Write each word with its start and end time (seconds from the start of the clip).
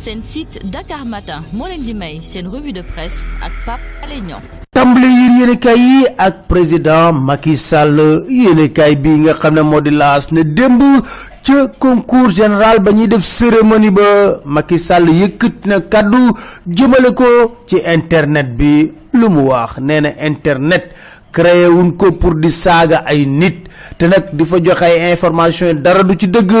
seen 0.00 0.22
site 0.24 0.56
Dakar 0.72 1.04
Matin. 1.04 1.44
Moo 1.52 1.68
leen 1.68 1.84
di 1.84 1.92
may 1.94 2.20
seen 2.24 2.48
revue 2.48 2.72
de 2.72 2.82
presse 2.82 3.28
ak 3.44 3.52
Pape 3.66 3.84
Alé 4.02 4.20
Niang. 4.24 4.40
Tàmbale 4.72 5.04
yir 5.12 5.32
yéenekaay 5.40 5.78
yi 5.78 6.06
ak 6.16 6.46
président 6.48 7.12
Macky 7.12 7.56
Sall 7.56 8.00
yéenekaay 8.28 8.96
bi 8.96 9.10
nga 9.24 9.34
xam 9.36 9.54
ne 9.54 9.62
moo 9.62 9.80
di 9.84 9.90
laas 9.92 10.30
ne 10.32 10.42
démb 10.42 10.80
ca 11.44 11.66
concours 11.78 12.30
général 12.32 12.80
ba 12.80 12.92
ñuy 12.92 13.08
def 13.08 13.24
cérémonie 13.24 13.90
ba 13.90 14.40
Macky 14.44 14.78
Sall 14.78 15.10
yëkkat 15.10 15.66
na 15.68 15.80
kàddu 15.80 16.32
jëmale 16.66 17.12
ko 17.14 17.28
ci 17.66 17.76
internet 17.84 18.56
bi. 18.56 18.92
Lu 19.12 19.28
mu 19.28 19.48
wax 19.50 19.78
nee 19.82 20.00
na 20.00 20.10
internet 20.22 20.94
créé 21.32 21.66
wuñ 21.68 21.92
ko 21.96 22.12
pour 22.12 22.34
di 22.34 22.50
saaga 22.50 23.02
ay 23.06 23.26
nit. 23.26 23.68
Te 23.98 24.06
nag 24.08 24.30
di 24.32 24.44
fa 24.44 24.56
joxe 24.62 24.82
ay 24.84 25.10
information 25.12 25.74
dara 25.82 26.02
du 26.02 26.14
ci 26.18 26.28
dëgg. 26.28 26.52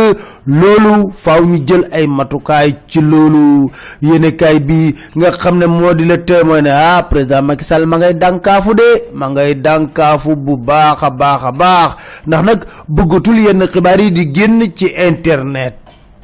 Loolu 0.46 1.10
faaw 1.14 1.44
ñu 1.44 1.62
jël 1.66 1.88
ay 1.92 2.06
matukaay 2.06 2.74
ci 2.86 3.00
loolu. 3.00 3.70
Yéenekaay 4.02 4.60
bi 4.60 4.94
nga 5.16 5.30
xam 5.30 5.58
ne 5.58 5.66
di 5.94 6.70
ah 6.70 7.02
président 7.08 7.42
Macky 7.42 7.64
Sall 7.64 7.86
ma 7.86 7.96
ngay 7.98 8.14
dànkaafu 8.14 8.74
de 8.74 8.88
ma 9.14 9.28
ngay 9.28 9.54
dànkaafu 9.54 10.36
bu 10.36 10.56
baax 10.56 11.02
a 11.02 11.10
baax 11.10 11.90
ndax 12.26 12.42
nag 12.44 12.60
bëggatul 12.88 13.38
yenn 13.38 13.66
xibaar 13.66 14.00
yi 14.00 14.10
di 14.12 14.30
génn 14.34 14.62
ci 14.74 14.86
internet. 14.96 15.74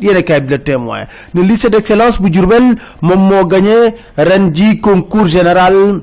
Yéenekaay 0.00 0.40
bi 0.42 0.50
la 0.50 0.58
témoin 0.58 1.04
ne 1.34 1.42
lycée 1.42 1.70
d'excellence 1.70 2.20
bu 2.20 2.28
Diourbel 2.30 2.74
gagné 3.48 3.94
ren 4.16 4.52
concours 4.82 5.26
général 5.26 6.02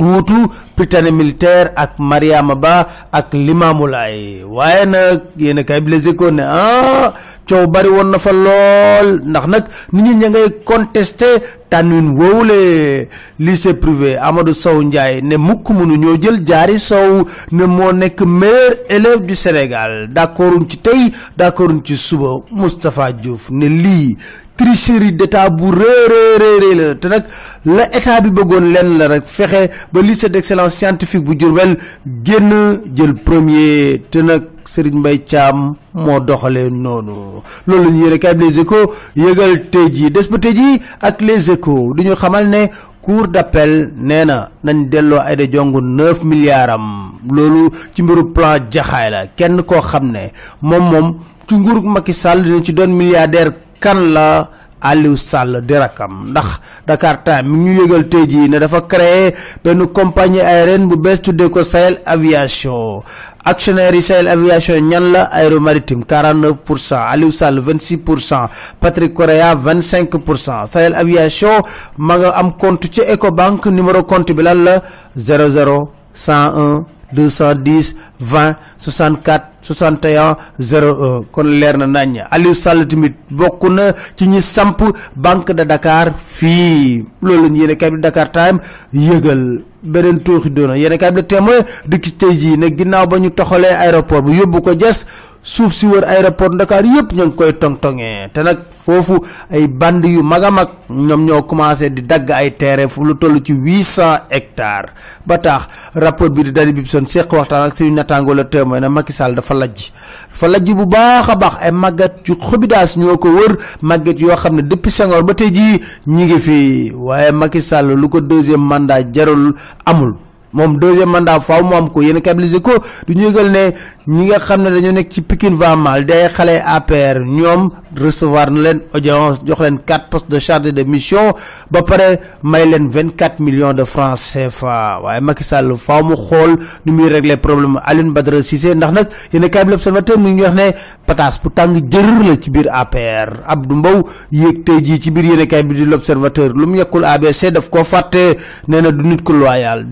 wuutu 0.00 0.48
Prytanée 0.76 1.12
militaire 1.12 1.70
ak 1.76 1.98
Mariama 1.98 2.54
Ba 2.56 2.88
ak 3.12 3.32
Limamoulaye 3.36 4.44
waaye 4.44 4.84
nag 4.88 5.20
yéen 5.36 5.60
kay 5.64 5.80
bi 5.80 5.90
ne 6.32 6.42
ah 6.42 7.12
coow 7.50 7.66
bari 7.66 7.88
woon 7.90 8.10
na 8.14 8.18
fa 8.18 8.32
lool. 8.32 9.08
Ndax 9.26 9.46
nag 9.52 9.64
nit 9.92 10.14
ñi 10.20 10.28
ngay 10.30 10.48
contesté 10.64 11.26
tànnuin 11.68 12.08
woowule. 12.18 13.08
Lycée 13.38 13.74
privé 13.74 14.16
Amadou 14.16 14.54
Sow 14.54 14.82
Ndiaye 14.82 15.22
ne 15.22 15.36
mukk 15.36 15.68
mënu 15.70 15.96
ñoo 15.98 16.16
jël 16.22 16.42
jaari 16.46 16.78
Sow 16.78 17.24
ne 17.52 17.64
moo 17.64 17.92
nekk 17.92 18.20
meilleur 18.22 18.74
élève 18.88 19.26
du 19.26 19.34
Sénégal. 19.34 20.08
D'accorduñ 20.12 20.66
ci 20.68 20.78
tey 20.78 21.12
d'accorduñ 21.36 21.80
ci 21.84 21.96
suba. 21.96 22.38
Moustapha 22.52 23.12
Diouf 23.12 23.50
ne 23.50 23.66
lii 23.66 24.16
tricherie 24.56 25.12
d'état 25.12 25.48
bu 25.48 25.70
réeréeréeré 25.70 26.74
la. 26.74 26.94
Te 26.94 27.08
nag 27.08 27.24
la 27.64 27.86
état 27.96 28.20
bi 28.20 28.30
bëggoon 28.30 28.70
lenn 28.74 28.98
la 28.98 29.08
rek 29.08 29.26
fexe 29.26 29.70
ba 29.92 30.02
lycée 30.02 30.28
d'excellence 30.28 30.74
scientifique 30.74 31.24
bu 31.24 31.34
Diourbel 31.34 31.76
génn 32.24 32.80
jël 32.94 33.14
premier. 33.14 34.02
Te 34.10 34.18
nag 34.18 34.42
Serigne 34.72 35.00
Mbaye 35.00 35.18
Thiam 35.24 35.74
moo 35.94 36.20
doxalee 36.20 36.70
noonu. 36.70 37.42
Loolu 37.66 37.84
la 37.84 37.90
ñu 37.90 38.04
yére 38.04 38.18
kay 38.18 38.34
les 38.34 38.58
échos 38.60 38.92
yëgal 39.16 39.68
tey 39.70 39.88
jii. 39.92 40.10
Des 40.10 40.28
ba 40.30 40.38
tey 40.38 40.54
jii 40.54 40.80
ak 41.00 41.20
les 41.22 41.50
échos 41.50 41.94
du 41.94 42.04
ñu 42.04 42.14
xamal 42.14 42.48
ne 42.48 42.66
cour 43.02 43.26
d'appel 43.28 43.92
nee 43.96 44.24
na 44.24 44.50
nañ 44.64 44.88
delloo 44.88 45.18
Aïda 45.18 45.46
Ndiongue 45.46 45.80
neuf 45.82 46.22
milliards 46.22 46.72
am. 46.74 47.12
Loolu 47.28 47.70
ci 47.94 48.02
mbiru 48.02 48.32
plan 48.32 48.58
jaxaay 48.70 49.10
la. 49.10 49.26
Kenn 49.36 49.62
koo 49.62 49.80
xam 49.80 50.12
ne 50.12 50.30
moom 50.62 50.84
moom 50.92 51.14
ci 51.48 51.54
nguurug 51.56 51.84
Macky 51.84 52.12
Sall 52.14 52.42
dina 52.44 52.62
ci 52.62 52.72
milliardaire 52.72 53.52
kan 53.80 53.98
la 54.12 54.48
Aliou 54.80 55.16
Sall 55.16 55.60
di 55.62 55.74
rakam. 55.74 56.30
Ndax 56.30 56.60
Dakar 56.86 57.22
Time 57.24 57.48
ñu 57.56 57.82
yëgal 57.82 58.08
tey 58.08 58.48
ne 58.48 58.58
dafa 58.58 58.80
créer 58.82 59.34
benn 59.64 59.86
compagnie 59.88 60.40
aérienne 60.40 60.88
bu 60.88 60.96
bees 60.96 61.20
tuddee 61.20 61.50
ko 61.50 61.62
Sahel 61.64 62.00
Aviation. 62.06 63.02
Actionnaire 63.44 64.00
Sahel 64.02 64.28
Aviation 64.28 64.80
ñan 64.80 65.12
la? 65.12 65.22
Aéro 65.32 65.60
Maritime 65.60 66.04
49 66.04 66.56
pour 66.64 66.78
cent. 66.78 67.02
Aliou 67.06 67.30
Sall 67.30 67.58
26 67.60 67.96
pour 67.98 68.20
cent. 68.20 68.48
Patrick 68.80 69.14
Correa 69.14 69.54
25 69.54 70.08
pour 70.18 70.38
cent. 70.38 70.66
Sahel 70.72 70.94
Aviation 70.94 71.62
ma 71.98 72.18
nga 72.18 72.30
am 72.30 72.52
compte 72.56 72.88
Ecobank. 73.06 73.66
Numéro 73.66 74.02
compte 74.04 74.32
bi 74.32 74.42
lan 74.42 74.64
la? 74.64 74.80
00 75.16 75.88
101 76.14 76.99
210 77.12 77.94
20 78.20 78.54
64 78.78 79.44
61 79.62 80.36
01 80.58 81.24
kon 81.32 81.44
leer 81.60 81.76
na 81.78 81.86
nañ 81.86 82.20
Aliou 82.30 82.54
Sall 82.54 82.86
tamit 82.88 83.14
bokk 83.30 83.62
na 83.70 83.92
ci 84.16 84.26
ñi 84.28 84.40
samp 84.42 84.82
Banque 85.16 85.52
de 85.52 85.64
Dakar 85.64 86.12
fii. 86.26 87.04
Loolu 87.22 87.48
ñu 87.48 87.56
yéene 87.60 87.76
kay 87.76 87.90
Dakar 87.98 88.30
Time 88.32 88.58
yëgal. 88.92 89.60
Beneen 89.82 90.18
tuuxi 90.20 90.50
doona 90.50 90.76
yéene 90.76 90.98
kay 90.98 91.10
bi 91.10 91.16
la 91.16 91.22
témoin 91.22 91.60
dikki 91.86 92.12
tey 92.12 92.36
jii 92.38 92.56
ne 92.58 92.68
ginnaaw 92.76 93.06
ba 93.06 93.18
ñu 93.18 93.30
toxalee 93.30 93.72
aéroport 93.74 94.22
bu 94.22 94.32
yóbbu 94.34 94.60
ko 94.62 94.72
jes 94.78 95.06
suuf 95.42 95.72
si 95.72 95.86
wër 95.86 96.04
aéroport 96.04 96.52
Dakar 96.56 96.84
yëpp 96.84 97.12
ñoo 97.12 97.26
ngi 97.26 97.34
koy 97.36 97.52
tong-tongee. 97.58 98.28
Te 98.32 98.42
nag 98.42 98.58
foofu 98.70 99.18
ay 99.50 99.68
band 99.68 100.04
yu 100.04 100.22
mag 100.22 100.44
a 100.44 100.50
mag 100.50 100.68
ñoom 100.90 101.24
ñoo 101.24 101.42
commencé 101.42 101.90
di 101.90 102.02
dagg 102.02 102.30
ay 102.30 102.56
terrain 102.56 102.88
fu 102.88 103.04
lu 103.04 103.14
toll 103.16 103.40
ci 103.42 103.52
huit 103.52 103.82
cent 103.84 104.20
hectares. 104.30 104.90
Ba 105.26 105.38
tax 105.38 105.66
rapport 105.94 106.30
bi 106.30 106.42
di 106.44 106.52
dali 106.52 106.72
bi 106.72 106.84
son 106.86 107.06
seq 107.06 107.32
waxtaan 107.32 107.68
ak 107.70 107.76
suñu 107.76 107.94
nattaangoo 107.94 108.34
la 108.34 108.44
témoin 108.44 108.80
ne 108.80 108.88
Macky 108.88 109.12
Sall 109.12 109.34
dafa 109.34 109.54
lajj. 109.54 109.90
Dafa 110.30 110.48
lajj 110.48 110.72
bu 110.74 110.86
baax 110.86 111.28
a 111.28 111.34
baax 111.36 111.54
ay 111.62 111.72
màggat 111.72 112.26
yu 112.28 112.34
xobidaas 112.36 112.96
ñoo 112.96 113.16
ko 113.18 113.28
wër 113.32 113.56
màggat 113.82 114.18
yoo 114.20 114.36
xam 114.36 114.56
ne 114.56 114.62
depuis 114.62 114.90
Senghor 114.90 115.22
ba 115.24 115.34
tey 115.34 115.50
jii 115.50 115.80
ñi 116.06 116.24
ngi 116.24 116.38
fi. 116.38 116.92
Waaye 116.94 117.32
Macky 117.32 117.62
Sall 117.62 117.94
lu 117.96 118.08
ko 118.08 118.20
deuxième 118.20 118.60
mandat 118.60 119.08
jarul 119.12 119.54
amul 119.86 120.14
moom 120.52 120.78
deuxième 120.78 121.10
mandat 121.10 121.40
faaw 121.40 121.62
mu 121.62 121.74
am 121.74 121.90
ko. 121.90 122.00
Yéen 122.02 122.20
stabiliser 122.30 122.60
ko 122.62 122.72
du 123.06 123.14
ñu 123.14 123.26
yëgal 123.28 123.50
ne 123.50 123.64
ñi 124.06 124.26
nga 124.26 124.38
xam 124.38 124.62
dañoo 124.64 124.92
nekk 124.92 125.10
ci 125.12 125.22
Pikine 125.22 125.54
va 125.56 125.76
mal 125.76 126.04
day 126.06 126.28
xale 126.28 126.60
APR 126.64 127.20
ñoom 127.24 127.70
recevoir 127.96 128.50
na 128.50 128.60
leen 128.60 128.80
audience 128.94 129.40
jox 129.46 129.60
leen 129.60 129.78
quatre 129.86 130.08
postes 130.10 130.28
de 130.30 130.38
chargé 130.38 130.72
de 130.72 130.82
mission 130.84 131.32
ba 131.70 131.82
pare 131.82 132.18
may 132.42 132.66
leen 132.66 132.88
vingt 132.88 133.16
quatre 133.16 133.40
millions 133.40 133.72
de 133.74 133.84
francs 133.84 134.20
CFA 134.32 135.00
waaye 135.02 135.20
Macky 135.20 135.44
Sall 135.44 135.76
faaw 135.76 136.02
mu 136.04 136.14
xool 136.16 136.56
nu 136.86 136.92
muy 136.92 137.08
régler 137.08 137.36
problème 137.36 137.80
Alioune 137.84 138.12
Badara 138.12 138.42
Cissé 138.42 138.74
ndax 138.74 138.92
nag 138.92 139.06
yéen 139.32 139.48
kaay 139.50 139.64
bi 139.64 139.70
l'observateur 139.70 140.18
mu 140.18 140.28
ngi 140.34 140.42
wax 140.42 140.54
ne 140.54 140.70
pataas 141.06 141.40
bu 141.42 141.50
tàng 141.50 141.74
jër 141.90 142.08
la 142.28 142.36
ci 142.40 142.50
biir 142.50 142.68
APR 142.72 143.42
Abdou 143.46 143.76
Mbow 143.76 144.02
yéeg 144.30 144.64
tey 144.64 144.80
jii 144.84 145.00
ci 145.00 145.10
biir 145.10 145.36
bi 145.64 145.74
di 145.74 145.84
l'observateur 145.84 146.52
lu 146.54 146.66
mu 146.66 146.76
yekkul 146.78 147.04
ABC 147.04 147.50
daf 147.52 147.68
koo 147.70 147.84
fàtte 147.84 148.36
nee 148.68 148.80
du 148.82 149.02
nit 149.06 149.22
ku 149.22 149.32
loyal 149.32 149.84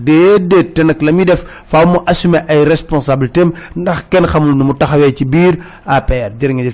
déedéet 0.49 0.73
te 0.73 0.81
nag 0.83 1.01
la 1.01 1.11
muy 1.11 1.25
def 1.25 1.43
faaw 1.71 1.85
mu 1.85 1.97
assumer 2.05 2.43
ay 2.47 2.63
responsabilités 2.65 3.41
am 3.41 3.51
ndax 3.75 4.05
kenn 4.09 4.25
xamul 4.31 4.55
nu 4.57 4.63
mu 4.65 4.73
taxawee 4.73 5.13
ci 5.15 5.25
biir 5.25 5.57
APR 5.85 6.31
jërë 6.39 6.53
ngeen 6.53 6.73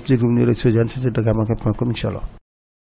point 1.62 2.35